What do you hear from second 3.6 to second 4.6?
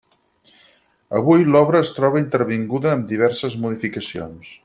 modificacions.